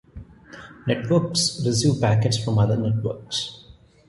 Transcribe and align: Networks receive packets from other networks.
Networks 0.87 1.63
receive 1.63 2.01
packets 2.01 2.43
from 2.43 2.57
other 2.57 2.75
networks. 2.75 3.65